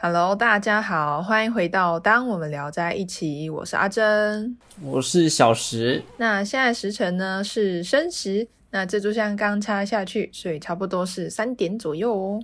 [0.00, 6.04] Hello，大家好，欢迎回到《当我们聊在一起》，我是阿珍，我是小石。
[6.18, 12.40] 那现在时辰呢是申时，那这炷香刚插下去，所以差不多是三点左右哦。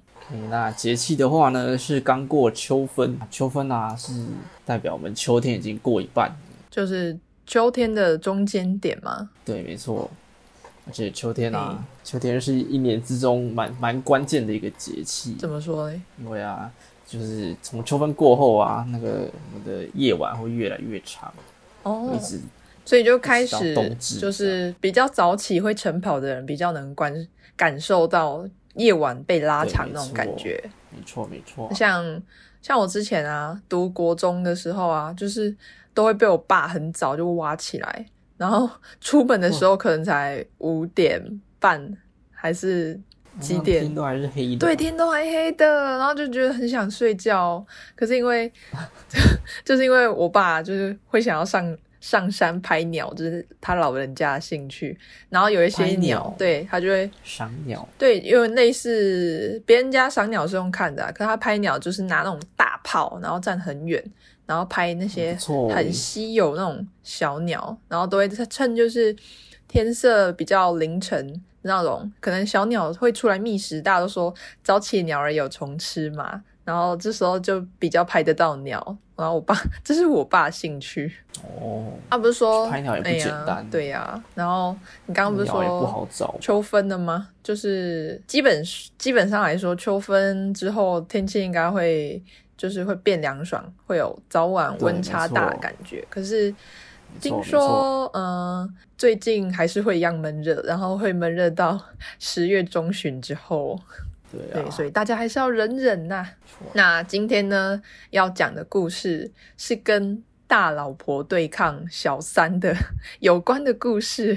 [0.51, 4.13] 那节气的话呢是刚过秋分，秋分啊是
[4.65, 6.37] 代表我们秋天已经过一半，
[6.69, 7.17] 就是
[7.47, 9.31] 秋天的中间点嘛。
[9.45, 10.11] 对，没错。
[10.87, 15.37] 而且秋天啊，秋天是一年之中蛮蛮关键的一个节气。
[15.39, 16.01] 怎么说嘞？
[16.19, 16.71] 因为啊，
[17.07, 21.33] 就是从秋分过后啊，那个我们的夜晚会越来越长
[21.83, 22.41] 哦，一直
[22.85, 27.15] 所以就开始冬至就是比较早起会晨跑的人，比较能观
[27.57, 30.63] 感受到夜晚被拉长那种感觉。
[30.91, 31.73] 没错，没错。
[31.75, 32.23] 像
[32.61, 35.55] 像我之前啊，读国中的时候啊，就是
[35.93, 38.07] 都会被我爸很早就挖起来。
[38.37, 38.69] 然后
[39.01, 41.97] 出门的时候可能才五点半，
[42.33, 43.01] 还是
[43.41, 43.83] 几点？
[43.83, 44.59] 天都还是黑的。
[44.59, 45.67] 对，天都还黑的，
[45.99, 47.65] 然后就觉得很想睡觉。
[47.95, 48.51] 可是因为，
[49.65, 54.99] 就是因为我爸就是会想要上上山拍鸟，就是他老人家的兴趣。
[55.31, 57.89] 然后有一些鸟，对他就会赏鸟。
[57.99, 64.03] 对，因为类似别人家赏鸟是用看的，可他拍鸟就是拿那种大炮，然后站很远。
[64.47, 65.35] 然后拍那些
[65.75, 69.17] 很稀有那种小鸟，然后都会趁就是
[69.67, 78.97] 天色比较凌晨那种，可能小鸟会出来觅食，大家都说早起鸟儿有虫吃嘛，然后这时候就比较拍得到鸟。
[79.17, 81.13] 然后我爸，这是我爸兴趣
[81.43, 84.21] 哦，他不是说拍鸟也不简单，对呀。
[84.35, 87.29] 然后你刚刚不是说不好找秋分的吗？
[87.43, 88.63] 就是基本
[88.99, 92.23] 基本上来说，秋分之后天气应该会。
[92.57, 96.07] 就是会变凉爽，会有早晚温差大的感觉。
[96.09, 96.55] 可是
[97.21, 101.81] 听说，嗯，最近还是会一样闷热，然后会闷热到
[102.19, 103.79] 十月中旬之后。
[104.53, 106.27] 对，所以大家还是要忍忍呐。
[106.73, 112.75] 那今天呢，要讲的故事是跟大老婆对抗小三的
[113.21, 114.37] 有关的故事。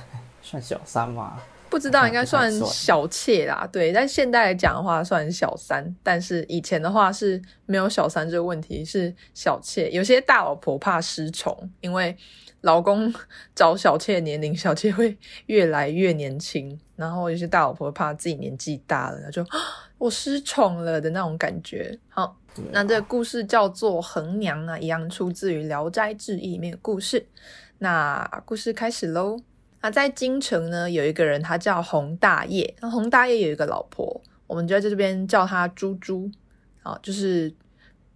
[0.42, 1.38] 算小三吗？
[1.70, 9.90] 不知道应该算小妾啦，对，但现代来讲的话算小三，但是以前的话是没有小三这个问题，是小妾。
[9.90, 12.16] 有些大老婆怕失宠，因为
[12.62, 13.12] 老公
[13.54, 19.44] 找小妾年龄，小妾会越来越年轻，然后有些大老婆怕自己年纪大了，就
[19.98, 21.96] 我失宠了的那种感觉。
[22.08, 22.36] 好，
[22.72, 27.26] 那这个故事叫做《横娘》啊，一样出自于《聊斋志异》里面的故事。
[27.78, 29.38] 那故事开始喽。
[29.80, 32.74] 那在京城呢，有一个人，他叫洪大业。
[32.80, 36.30] 那洪大业有一个老婆，我们就在这边叫他猪猪，
[36.82, 37.54] 啊，就是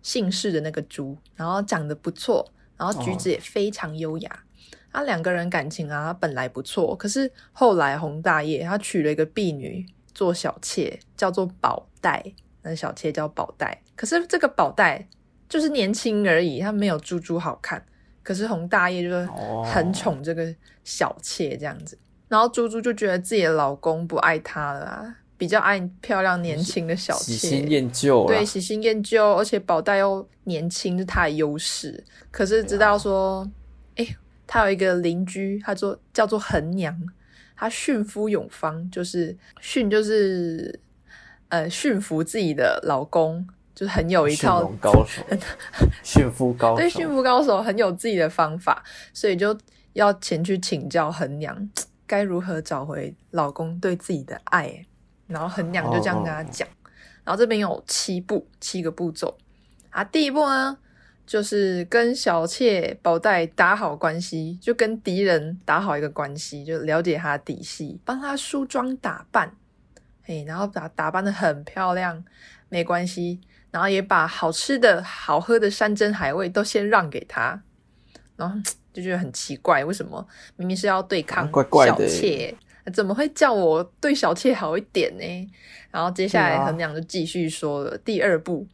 [0.02, 2.46] 姓氏的那个猪，然后长得不错，
[2.76, 4.44] 然后举止也非常优雅。
[4.90, 12.22] 啊，两个人感情啊本来不错，可是后来洪大业他娶了一个婢女做小妾，叫做宝黛。
[12.64, 15.08] 那小妾叫宝黛，可是这个宝黛
[15.48, 17.84] 就是年轻而已，她没有猪猪好看。
[18.22, 19.28] 可是洪大业就是
[19.64, 21.98] 很宠这个小妾这样子，
[22.28, 32.02] 然后猪猪就觉得自己的老公不爱她了，比较爱漂亮年轻的小妾，喜新厌旧对，喜新厌旧，而且宝黛又年轻是她的优势。
[32.30, 33.48] 可是知道说，
[33.96, 34.06] 哎，
[34.46, 36.96] 她有一个邻居，她做叫做恒娘，
[37.56, 40.80] 她驯夫永芳，就是驯就是
[41.48, 43.46] 呃驯服自己的老公。
[43.74, 45.22] 就是很有一套高手，
[46.02, 49.56] 驯夫高 手，对驯服高手很有自己的方法，所以就
[49.92, 51.70] 要前去请教恒娘
[52.06, 54.86] 该如何找回老公对自己的爱。
[55.28, 56.68] 然后恒娘就这样跟他讲，
[57.24, 59.38] 然后这边有七步，七个步骤
[59.88, 60.04] 啊。
[60.04, 60.76] 第一步呢，
[61.24, 69.56] 就是跟小妾宝黛打好关系，就跟敌人打好一个关系，就了解他的底细，帮他梳妆打扮，
[70.22, 72.22] 嘿，然后把打扮的很漂亮，
[72.68, 73.40] 没关系。
[73.70, 77.62] 然后也把好吃的好喝的山珍海味都先让给他，
[78.36, 78.54] 然后
[78.92, 80.26] 就觉得很奇怪，为什么
[80.56, 82.54] 明明是要对抗小妾，
[82.92, 85.50] 怎么会叫我对小妾好一点呢？
[85.90, 88.66] 然后接下来恒娘就继续说了，第二步，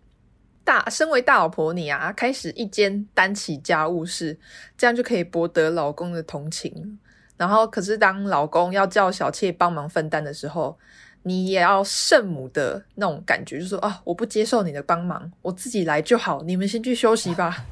[0.64, 4.38] 大身为大老婆你啊，开始一肩担起家务事，
[4.76, 6.98] 这样就可以博得老公的同情。
[7.36, 10.78] 然后可是当老公要叫小妾帮忙分担的时候。
[11.24, 17.66] 你也要圣母的那种感觉，就是说啊，我不接受你的帮忙，我自己来就好，你们先去休息吧，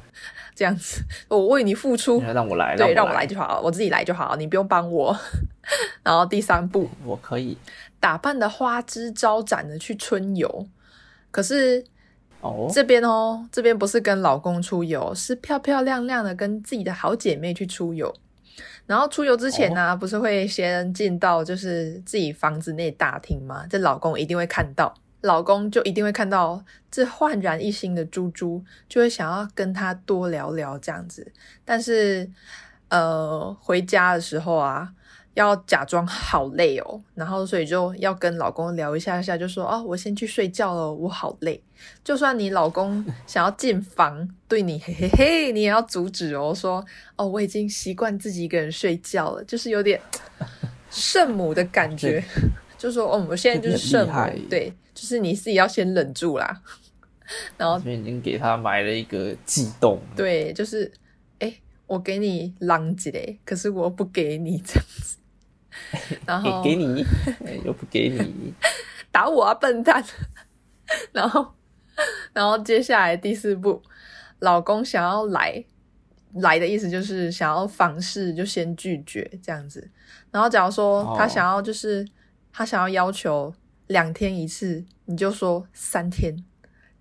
[0.57, 3.27] 这样子， 我为你付出，让我来，对，让我来。
[3.27, 5.15] 就好，我自己来就好，你不用帮我。
[6.01, 7.55] 然后第三步，我可以。
[7.99, 10.67] 打扮的花枝招展的去春游，
[11.29, 11.85] 可是
[12.41, 18.11] 哦，这边哦，这边不是跟老公出游，是漂漂亮亮的跟自己的好姐妹去出游。
[18.87, 23.65] 然后出游之前呢，不是会先进到就是自己房子内大厅吗？
[23.69, 24.91] 这老公一定会看到，
[25.21, 31.31] 老公就一定会看到这焕然一新的猪猪，就会想要跟他多聊聊这样子。
[31.65, 32.29] 但是，
[32.89, 34.93] 呃，回家的时候啊，
[35.33, 41.61] 要假装好累哦，然后所以就要跟老公聊一下下，就说哦，我先去睡觉了，我好累。
[42.03, 46.83] 就算你老公想要进房对你嘿嘿嘿，你也要阻止哦，说
[47.15, 49.99] 哦，我已经习惯自己一个人睡觉了，就是有点
[50.89, 52.23] 圣母的感觉，
[52.77, 54.71] 就说哦，我现在就是圣母， 对。
[54.97, 56.59] 就是你自己要先忍住啦，
[57.55, 60.01] 然后这边已经给他埋了一个悸动。
[60.15, 60.91] 对，就是
[61.37, 61.53] 哎，
[61.85, 67.05] 我给你浪子嘞，可是我不给你这样子， 然后给你
[67.63, 68.51] 又不给你，
[69.11, 70.03] 打我啊笨蛋！
[71.11, 71.53] 然后，
[72.33, 73.83] 然后接下来第四步，
[74.39, 75.63] 老公想要来
[76.33, 79.91] 来的意思就是想要房事，就先拒绝这样子。
[80.31, 82.03] 然后假如说他想要，就是
[82.51, 83.53] 他想要要求。
[83.87, 86.43] 两天一次，你就说三天，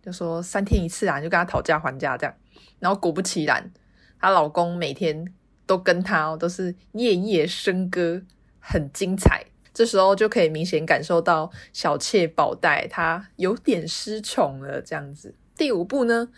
[0.01, 2.35] 就说三天一次啊，你就跟他讨价还价这样。
[2.79, 3.73] 然后果不其然，
[4.21, 5.33] 她老公每天
[5.67, 8.23] 都跟她，都是夜夜笙歌，
[8.61, 9.45] 很精彩。
[9.75, 15.35] 这时候就可以明显感受到小妾宝黛她有点失宠了这样子。
[15.57, 16.29] 第五步呢，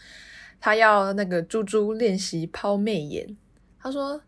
[0.60, 3.36] 她要那个猪猪练习抛媚眼。
[3.78, 4.22] 她说：“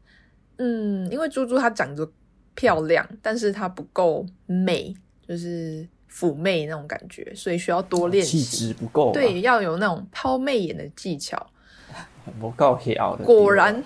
[0.59, 2.11] 嗯，因为猪猪她长得
[2.55, 4.95] 漂亮，但是她不够美，
[5.27, 8.43] 就是。”妩媚那种感觉，所以需要多练习。
[8.43, 11.47] 气质不够，对，要有那种抛媚眼的技巧。
[12.41, 13.83] 不够调的，果然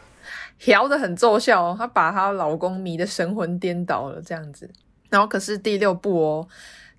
[0.58, 1.74] 调的很奏效哦。
[1.78, 4.70] 她把她老公迷得神魂颠倒了，这样子。
[5.08, 6.48] 然后可是第六步哦，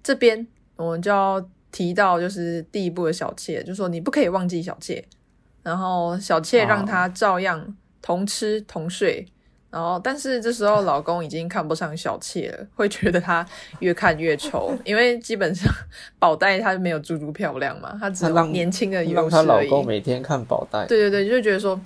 [0.02, 0.46] 这边
[0.76, 5.06] 我们就要提到，就是第一步的小妾，就说你不可以忘记小妾。
[5.62, 9.26] 然后小妾让她照样同吃同睡。
[9.72, 13.46] 然后，但是这时候老公已经看不上小妾了，会觉得她
[13.80, 15.72] 越看越丑，因为基本上
[16.18, 19.70] 宝黛她没有猪猪漂亮嘛，她只有年轻的优势而已。
[19.70, 21.80] 老公每天看宝黛，对对对，就觉得说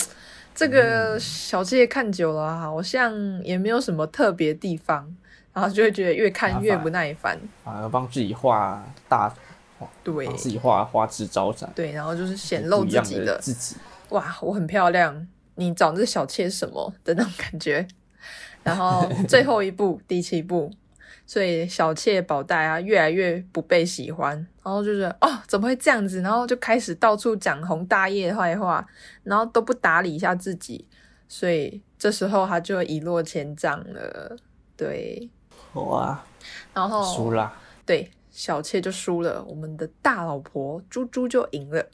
[0.56, 3.14] 这个小妾看久了，好像
[3.44, 5.14] 也没有什么特别地方，
[5.52, 9.34] 然后就会觉得越看越不耐烦，反而帮自己画大，
[10.04, 13.76] 对，自己画花枝招展，对，然后就是显露自己的自己，
[14.10, 15.28] 哇，我很漂亮。
[15.56, 17.88] 你找这小妾什么的那种感觉，
[18.64, 20.72] 然后最后一步第七步，
[21.26, 28.86] 所以小妾宝黛啊越来越不被喜欢，然后就是哦怎么会这样子，然后就开始到处讲洪大业的坏话，
[29.24, 30.88] 然后都不打理一下自己，
[31.28, 34.36] 所以这时候他就一落千丈了，
[34.76, 35.30] 对，
[35.74, 36.24] 哇，
[36.74, 37.54] 然后输了，
[37.86, 41.86] 对，小妾就输了，我们的大老婆猪猪就赢了，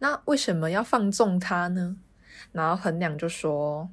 [0.00, 1.96] 那为什么要放纵他呢？
[2.52, 3.88] 然后衡量就说：“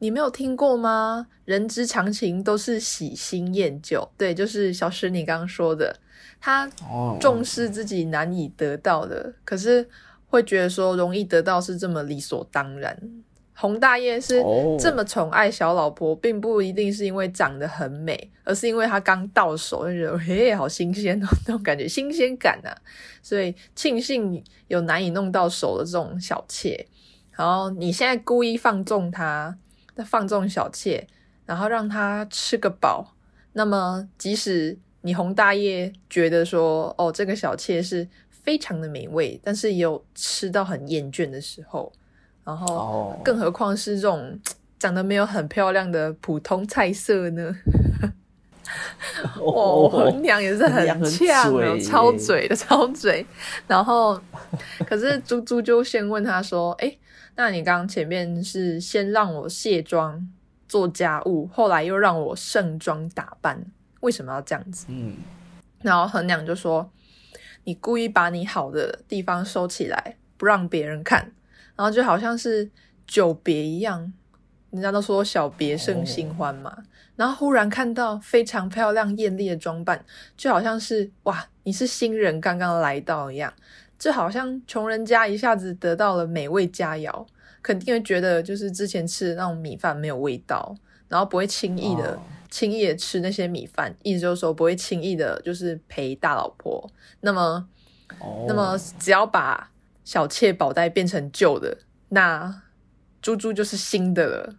[0.00, 1.26] 你没有听过吗？
[1.44, 4.08] 人之常情都是喜新厌旧。
[4.16, 5.98] 对，就是小石你刚刚说的，
[6.40, 6.70] 他
[7.20, 9.88] 重视自己难以得到的，可是
[10.28, 12.96] 会觉得说容易得到是这么理所当然。
[13.54, 14.40] 洪大爷是
[14.78, 22.70] 这么宠爱小老婆，并不一定是因为长得很美，而是因为他刚到手就觉得嘿，好新鲜哦，那种感觉新鲜感啊，
[23.20, 26.86] 所以庆幸有难以弄到手的这种小妾。”
[27.38, 29.56] 然后你现在故意放纵他，
[29.94, 31.06] 那放纵小妾，
[31.46, 33.14] 然后让他吃个饱。
[33.52, 41.92] 那么，即使你洪大爷觉得说，哦，这个小妾是非常的美味，但是也有吃到很厌倦的时候。
[42.44, 44.36] 然后，更何况是这种
[44.76, 47.54] 长得没有很漂亮的普通菜色呢？
[49.40, 53.24] 我娘也是很呛的，超嘴的，超嘴。
[53.68, 54.20] 然后，
[54.84, 56.92] 可是猪猪就先问他说：“哎。”
[57.40, 60.28] 那你刚刚前面是先让我卸妆
[60.66, 63.64] 做家务，后来又让我盛装打扮，
[64.00, 64.86] 为什么要这样子？
[64.88, 65.16] 嗯，
[65.82, 66.90] 然后衡娘就说
[67.62, 71.30] ：“你故意把你好的地方收起来，不让别人看，
[71.76, 72.68] 然后就好像是
[73.06, 74.12] 久别一样。
[74.70, 76.76] 人家都说小别胜新欢嘛，
[77.14, 80.04] 然后忽然看到非常漂亮艳丽的装扮，
[80.36, 83.54] 就好像是哇，你是新人刚刚来到一样。”
[83.98, 87.26] 就好像穷人家一下子得到了美味佳肴，
[87.60, 90.74] 肯定会觉得就是之前吃的那种米饭没有味道，
[91.08, 92.16] 然后不会轻易的
[92.48, 96.88] 轻易的吃那些米饭，意思就是说不会轻易的就是陪大老婆。
[97.20, 97.68] 那么，
[98.46, 99.70] 那么只要把
[100.04, 101.76] 小妾宝袋变成旧的，
[102.10, 102.62] 那
[103.20, 104.54] 猪猪就是新的了。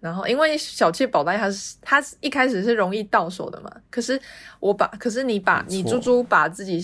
[0.00, 4.20] 然后，因为小妾宝袋它是它一开始是容易到手的嘛，可是
[4.58, 6.82] 我把可是你把你猪猪把自己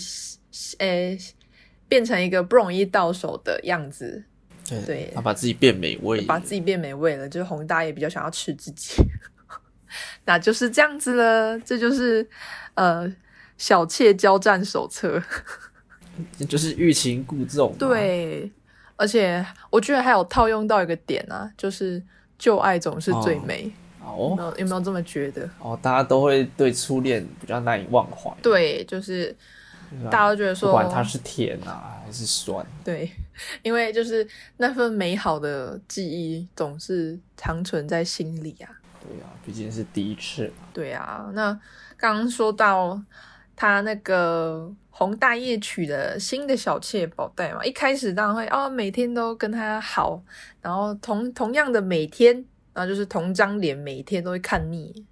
[0.79, 1.19] 诶。
[1.89, 4.23] 变成一个不容易到手的样子，
[4.85, 7.29] 对，他把自己变美味，把自己变美味了。
[7.29, 8.95] 就是洪大爷比较想要吃自己，
[10.27, 11.59] 那就是这样子了。
[11.61, 12.29] 这就是
[12.75, 13.11] 呃
[13.57, 15.23] 小妾交战手册，
[16.49, 17.75] 就是欲擒故纵。
[17.79, 18.51] 对，
[18.97, 22.03] 而且我觉得还有套用到一个点啊，就是
[22.39, 23.73] 旧爱总是最美。
[24.01, 25.49] 哦，有没有这么觉得？
[25.61, 28.33] 哦，大家都会对初恋比较难以忘怀。
[28.41, 29.35] 对，就是
[30.05, 33.11] 大家都觉得说，不管它是甜啊还是酸，对，
[33.63, 34.27] 因为就是
[34.59, 38.71] 那份美好的记忆总是长存在心里啊。
[39.01, 40.53] 对啊，毕竟是第一次。
[40.73, 41.53] 对啊，那
[41.97, 43.01] 刚刚说到
[43.55, 50.21] 他那个红大夜曲的新的小妾宝黛嘛，一开始当然会哦，每天都跟他好，
[50.61, 52.35] 然后同同样的每天，
[52.73, 55.07] 然后就是同张脸，每天都会看腻。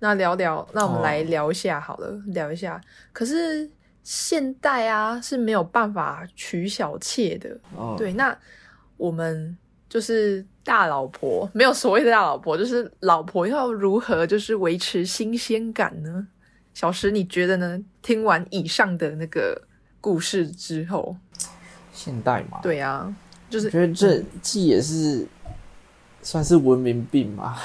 [0.00, 2.78] 那聊聊，那我们来聊一下好了，聊一下。
[3.10, 3.70] 可是
[4.04, 7.58] 现代啊是没有办法娶小妾的。
[7.74, 8.38] 哦，对，那
[8.96, 9.58] 我们
[9.88, 10.46] 就是。
[10.66, 16.26] 大老婆没有所谓的大老婆，就是老婆要如何就是维持新鲜感呢？
[16.72, 17.78] 小石，你觉得呢？
[18.00, 19.60] 听完以上的那个
[20.00, 21.14] 故事之后，
[21.92, 23.14] 现代嘛，对啊，
[23.50, 25.26] 就是觉得这既也是
[26.22, 27.58] 算是文明病嘛。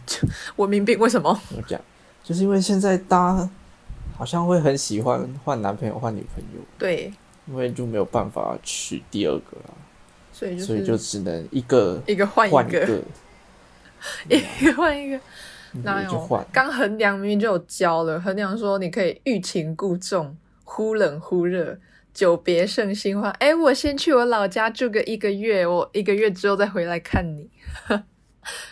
[0.56, 1.40] 文明病为什么？
[1.48, 1.80] 怎么讲？
[2.22, 3.50] 就是因为现在大家
[4.22, 7.12] 好像会很喜欢换男朋友、换女朋友，对，
[7.48, 9.74] 因为就没有办法娶第二个了。
[10.32, 13.02] 所以就只能一个一个换一个，
[14.30, 15.18] 一个换一个，
[15.82, 16.46] 哪有？
[16.52, 21.76] 刚衡量明明就有教了，衡量说你可以欲擒故纵，忽冷忽热，
[22.14, 23.28] 久别胜新欢。
[23.40, 27.50] 哎，我先去我老家住个一个月，我一个月之后再回来看你。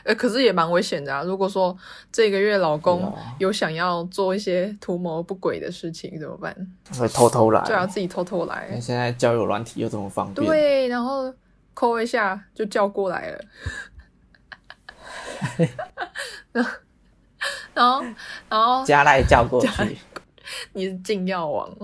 [0.05, 1.23] 呃，可是也蛮危险的啊！
[1.23, 1.77] 如果说
[2.11, 6.55] 这个月老公有想要做一些图谋不轨的事情，怎么办？
[6.99, 8.69] 会偷偷来，对啊自己偷偷来。
[8.81, 11.33] 现在交友软体又这么方便，对，然后。
[11.73, 13.45] 扣一下就叫过来了，
[17.73, 18.05] 然后
[18.51, 19.97] 然后加来叫过去，
[20.75, 21.75] 你是禁药王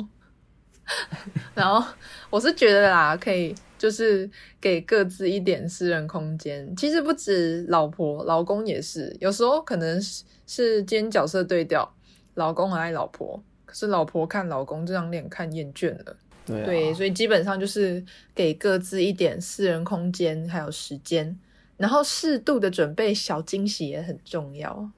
[1.54, 1.82] 然后
[2.28, 4.30] 我是觉得啦，可以就是
[4.60, 6.74] 给各自一点私人空间。
[6.76, 9.16] 其实不止老婆，老公也是。
[9.20, 11.92] 有时候可能是是今天角色对调，
[12.34, 16.16] 老公很爱老婆，可是老婆看老公这张脸看厌倦了。
[16.46, 21.36] 对，所以基本上就是给各自一点私人空间，还有时间，
[21.76, 24.88] 然后适度的准备小惊喜也很重要。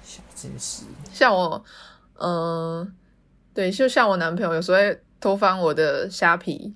[0.00, 1.64] 小惊喜，像我，
[2.20, 2.94] 嗯，
[3.52, 6.72] 对，就像我男朋友有时候会偷翻我的虾皮，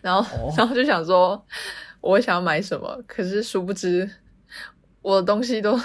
[0.00, 1.42] 然后，然后就想说
[2.00, 4.08] 我想要买什么，可是殊不知
[5.02, 5.78] 我的东西都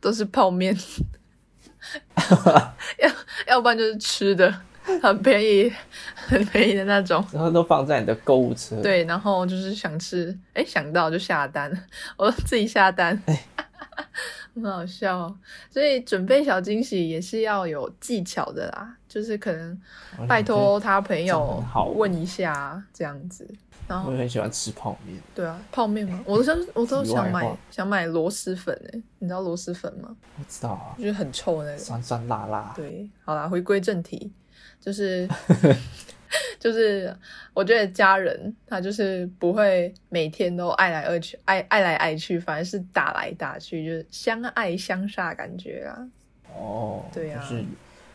[0.00, 0.76] 都是泡面，
[2.98, 3.10] 要
[3.46, 4.52] 要不然就是吃的。
[5.00, 5.72] 很便宜，
[6.16, 8.74] 很便宜的那种，然后都放在你的购物车。
[8.82, 11.70] 对，然后就是想吃，哎，想到就下单，
[12.16, 13.16] 我自己下单，
[14.54, 15.34] 很好笑。
[15.70, 19.80] 所以准备小惊喜也是要有技巧的啦，就是可能
[20.28, 21.62] 拜托他朋友
[21.94, 23.48] 问一下这样子。
[23.88, 25.20] 然后我很喜欢吃泡面。
[25.34, 26.22] 对啊，泡面吗？
[26.24, 29.02] 我都想，我都想买，想买螺蛳粉诶。
[29.18, 30.14] 你知道螺蛳粉吗？
[30.38, 32.72] 我知道啊，就是很臭那个，酸酸辣辣。
[32.76, 34.32] 对，好啦，回归正题。
[34.80, 35.28] 就是
[36.62, 37.12] 就是，
[37.52, 45.98] 我觉得家人他就是不会每天都爱来爱去，爱爱来爱去，反而是打来打去，就是相爱相杀感觉啊。
[46.56, 47.64] 哦，对呀，就是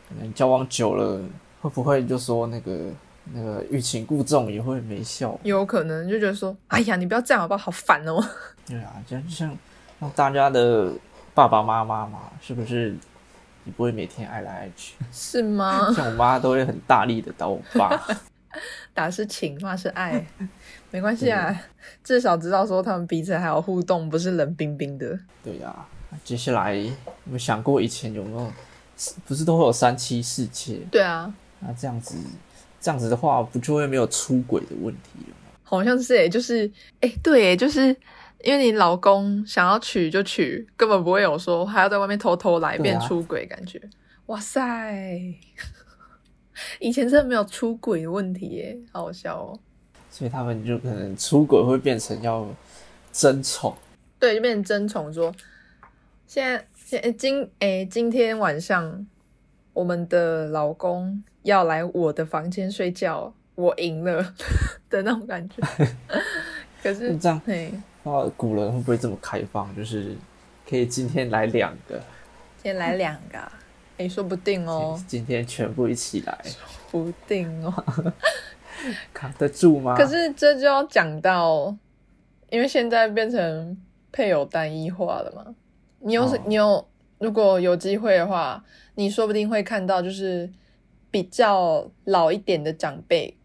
[0.07, 1.21] 可能交往久了，
[1.61, 2.89] 会不会就说那个
[3.33, 5.37] 那个欲擒故纵也会没效？
[5.43, 7.65] 有可能就觉得说，哎呀，你不要这样好不好？
[7.65, 8.23] 好烦哦。
[8.65, 9.57] 对啊，就像
[9.99, 10.93] 像大家的
[11.33, 12.95] 爸爸妈妈嘛，是不是？
[13.63, 15.91] 你不会每天爱来爱去，是吗？
[15.93, 18.01] 像我妈都会很大力的打我爸，
[18.93, 20.25] 打是情，骂是爱，
[20.91, 21.55] 没关系啊，
[22.03, 25.17] 至少知道说他们彼此还有互动，不是冷冰冰的。
[25.43, 25.85] 对呀，
[26.23, 26.91] 接下来有
[27.25, 28.51] 没有想过以前有没有，
[29.25, 30.79] 不是都会有三妻四妾？
[30.91, 32.15] 对啊，那这样子，
[32.79, 35.51] 这样子的话，不就会没有出轨的问题了吗？
[35.63, 37.95] 好像是诶，就是诶，对，就是。
[38.43, 43.81] 因为你老公想要娶就娶，根本不会有说还要在外面偷偷来变出轨感觉。
[44.27, 44.61] 哇塞，
[46.79, 49.59] 以前真的没有出轨的问题耶，好好笑哦。
[50.09, 52.47] 所以他们就可能出轨会变成要
[53.11, 53.75] 争宠，
[54.19, 55.13] 对，就变成争宠。
[55.13, 55.33] 说
[56.25, 59.05] 现在现今哎，今天晚上
[59.73, 64.33] 我们的老公要来我的房间睡觉，我赢了
[64.89, 65.55] 的那种感觉。
[66.81, 67.41] 可是这样。
[68.03, 69.75] 那古人会不会这么开放？
[69.75, 70.15] 就是
[70.67, 71.97] 可以今天来两个，
[72.55, 73.39] 今天来两个，
[73.97, 75.01] 哎，说不定哦。
[75.07, 77.73] 今天全部一起来，说不定哦。
[79.11, 79.95] 扛得住吗？
[79.95, 81.75] 可是这就要讲到，
[82.49, 83.75] 因为现在变成
[84.11, 85.55] 配偶单一化了嘛。
[85.99, 86.87] 你有你有，
[87.17, 88.63] 如果有机会的话，
[88.93, 90.47] 你说不定会看到，就是
[91.09, 93.35] 比较老一点的长辈，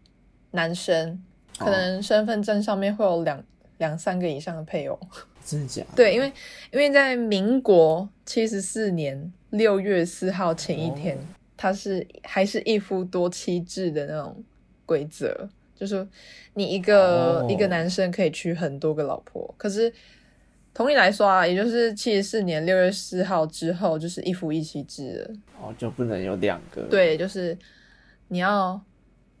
[0.51, 1.19] 男生
[1.57, 3.43] 可能身份证上面会有两
[3.79, 4.99] 两三个以上的配偶。
[5.45, 5.95] 真的假的？
[5.95, 6.31] 对，因为
[6.71, 11.17] 因为在民国七十四年六月四号前一天，
[11.57, 14.43] 它是还是一夫多妻制的那种
[14.85, 16.07] 规则，就是
[16.53, 19.53] 你一个、哦一个男生可以娶很多个老婆。
[19.57, 19.91] 可是
[20.73, 25.35] 同理来说啊，也就是七十四年六月四号之后，就是一夫一妻制了。
[25.61, 27.57] 哦，就不能有两个。，对，就是
[28.29, 28.81] 你要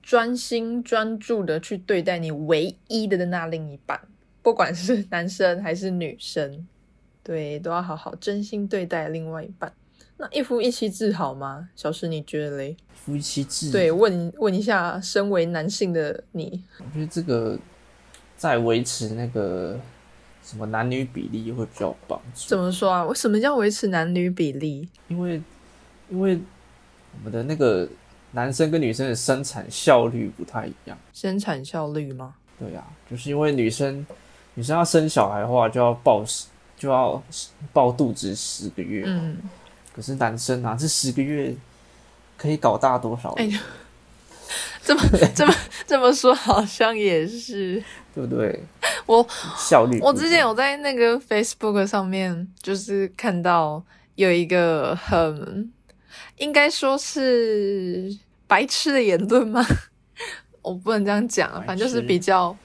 [0.03, 3.99] 专心专注的去对待你唯一的那另一半，
[4.43, 6.67] 不管是 男生还是女生，
[7.23, 9.73] 对，都要好好真心对待另外一半。
[10.17, 11.69] 那一夫一妻制好吗？
[11.75, 12.77] 小石，你觉得嘞？
[12.93, 13.71] 夫妻制。
[13.71, 17.57] 对，，问问一下，身为男性的你，我觉得这个
[18.37, 19.79] 在维持那个
[20.43, 22.47] 什么男女比例会比较有帮助。
[22.47, 23.03] 怎么说啊？
[23.05, 24.87] 为什么要维持男女比例？
[25.07, 25.41] 因为
[26.09, 26.39] 因为
[27.15, 27.89] 我们的那个
[28.33, 30.97] 男生跟女生的生产效率不太一样。
[31.11, 32.35] 生产效率吗？
[32.59, 34.05] 对啊，就是因为女生
[34.55, 37.21] 女生要生小孩的话，就要抱十就要
[37.71, 39.37] 抱肚子十个月，嗯，
[39.93, 41.55] 可是男生啊，这十个月
[42.37, 43.31] 可以搞大多少？
[43.33, 43.49] 哎
[44.83, 45.01] 这么
[45.33, 45.53] 这么
[45.87, 47.81] 这么说，好像也是。
[48.13, 48.63] 对不对？
[49.07, 49.25] 我
[49.57, 49.99] 效率。
[49.99, 53.81] 我之前有在那个 Facebook 上面，就是看到
[54.13, 55.71] 有一个很
[56.37, 59.65] 应该说是白痴的言论吗？
[60.61, 62.55] 我不能这样讲啊，反正就是比较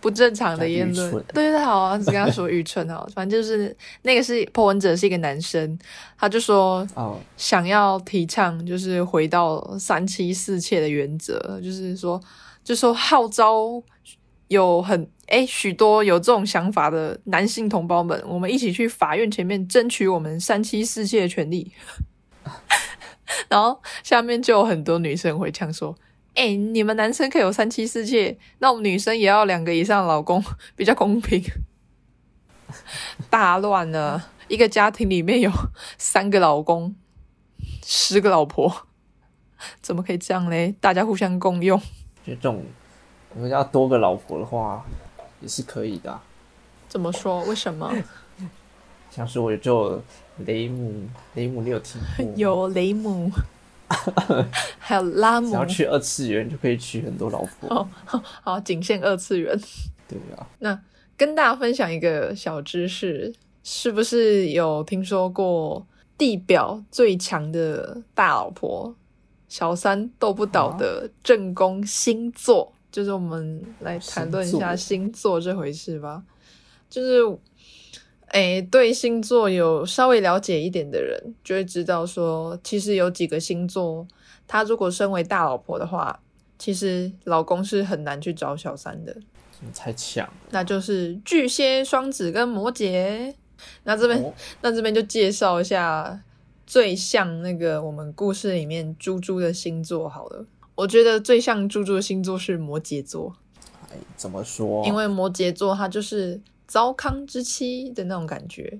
[0.00, 1.10] 不正常的言论。
[1.32, 5.78] 对对，好啊，只跟他说愚蠢好了，反正就是那个是破文者是一个男生，
[6.16, 12.20] 他就说哦，想要提倡就是回到三妻四妾的原则，就是说，
[12.62, 13.82] 就说号召
[14.48, 21.72] 有很哎许多有这种想法的男性同胞们，我们一起去法院前面争取我们三妻四妾的权利。
[23.50, 25.94] 然后下面就有很多女生回呛说
[26.38, 30.40] ：“哎、你们男生可以有三妻四妾，那我们女生也要两个以上的老公，
[30.76, 31.42] 比较公平。
[33.28, 35.50] ”大乱了，一个家庭里面有
[35.98, 36.94] 三个老公，
[37.82, 38.86] 十个老婆，
[39.82, 40.74] 怎么可以这样嘞？
[40.80, 41.76] 大家互相共用，
[42.24, 42.64] 就这种，
[43.34, 44.86] 我们要多个老婆的话，
[45.40, 46.22] 也是可以的啊、
[46.88, 47.42] 怎么说？
[47.46, 47.92] 为什么？
[49.10, 50.00] 像是我就
[50.46, 52.00] 雷姆，雷姆你有听？
[52.36, 53.28] 有雷姆，
[54.78, 57.68] 还有拉姆只要，去二次元就可以娶很多老婆。
[57.68, 57.88] 哦
[58.42, 59.58] 好，仅限二次元。
[60.06, 60.80] 对啊，那
[61.16, 68.94] 跟大家分享一个小知识，是不是有听说过地表最强的大老婆
[69.48, 72.72] 小三斗不倒的正宫星座？
[72.90, 76.22] 就是我们来谈论一下星座这回事吧。
[76.88, 77.38] 就是，
[78.32, 84.06] 诶，对星座有稍微了解一点的人，就会知道说，其实有几个星座，
[84.46, 86.20] 他如果身为大老婆的话，
[86.58, 89.16] 其实老公是很难去找小三的。
[89.60, 90.32] 你太强了。
[90.50, 93.34] 那就是巨蟹、双子跟摩羯。
[93.82, 96.22] 那这边，哦那这边就介绍一下
[96.64, 100.46] 最像那个我们故事里面猪猪的星座好了。
[100.76, 103.34] 我觉得最像猪猪的星座是摩羯座，
[103.90, 104.86] 哎，怎么说？
[104.86, 108.78] 因为摩羯座它就是糟糠之妻的那种感觉，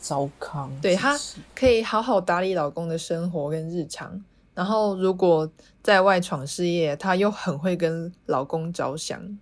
[0.00, 1.18] 糟糠对她
[1.54, 4.24] 可以好好打理老公的生活跟日常。
[4.54, 5.50] 然后如果
[5.82, 9.38] 在外闯事业，她又很会跟老公着想，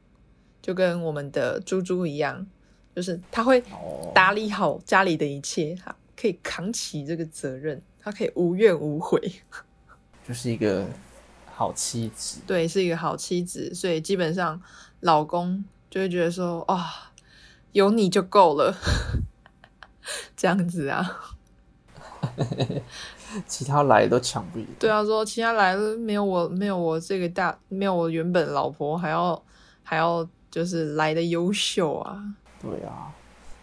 [0.60, 2.46] 就跟我们的猪猪一样，
[2.94, 9.20] 就是她会哦，打理好家里的一切，她可以扛起这个责任，她可以无怨无悔。
[10.26, 10.86] 就是一个
[11.54, 12.40] 好妻子。
[12.46, 14.60] 对，是一个好妻子，所以基本上
[15.00, 17.12] 老公就会觉得说，啊、
[17.76, 18.74] 有你就够了，
[20.34, 21.20] 这样子啊。
[23.46, 24.66] 其他来都抢不赢。
[24.78, 29.40] 对啊，说其他来了没有我没有我这个大没有我原本老婆还要
[29.82, 32.18] 还要就是来的优秀啊。
[32.62, 33.12] 对啊，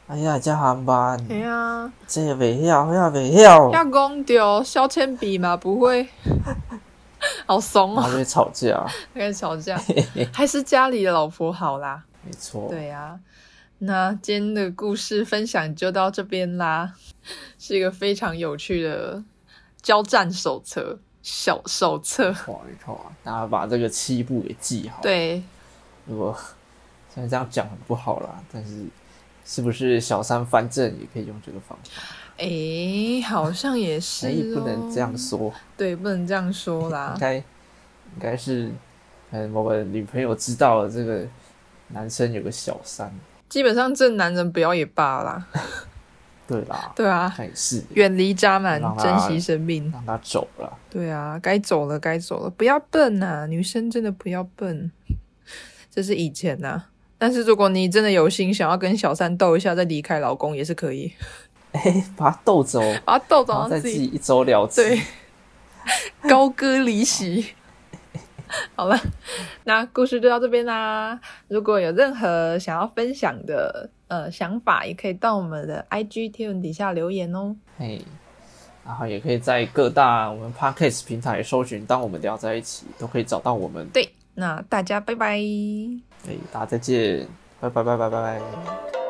[0.05, 6.07] 哎呀，这航班哎呀，这个袂晓，那袂晓，要讲丢削铅笔嘛，不会，
[7.47, 8.85] 好怂哦，然后就会吵架。
[9.15, 9.81] 还会吵架，
[10.31, 12.03] 还是家里的老婆好啦。
[12.23, 13.19] 没错，对呀、
[13.85, 16.93] 那今天的故事分享就到这边啦，
[17.59, 19.21] 是一个非常有趣的
[19.81, 22.29] 交战手册小手册。
[22.29, 25.43] 没错，没错，大家把这个七步给记好。，对，
[26.05, 26.33] 如果
[27.13, 28.85] 虽然这样讲很不好啦，但是
[29.45, 32.01] 是不是小三翻正也可以用这个方法？
[32.37, 37.19] 诶，好像也是、哎、哦，不能这样说，对，不能这样说啦 应。
[37.19, 37.43] 该应
[38.17, 38.71] 该是，
[39.31, 41.27] 嗯，某个女朋友知道了这个
[41.89, 43.13] 男生有个小三，
[43.53, 45.45] 基本上这男人不要也罢啦。
[46.47, 49.91] 对啦，对啊，他也是远离渣男珍惜生命。
[49.91, 50.75] 让他走了。
[50.89, 54.91] 对啊，该走了，该走了，不要笨呐、女生真的不要笨，
[55.93, 56.85] 这是以前呐、
[57.19, 61.13] 但是如果你真的有心想要跟小三斗一下，再离开老公也是可以，
[61.73, 64.83] 哎、把他斗走，把他斗走再自己一走了之。
[64.83, 64.99] 对
[66.27, 67.53] 高歌离席。
[68.75, 68.97] 好了，
[69.63, 71.19] 那故事就到这边啦。
[71.47, 77.55] 如果有任何想要分享的呃想法，也可以到我们的 IG 贴文底下留言哦。
[77.77, 78.01] 嘿，
[78.85, 83.87] 然后也可以在各大我们 podcast 平台搜寻“当我们聊在一起”，都可以找到我们。
[83.89, 85.37] 对，那大家拜拜。
[85.37, 87.27] 哎，大家再见，
[87.59, 89.02] 拜拜拜拜拜拜。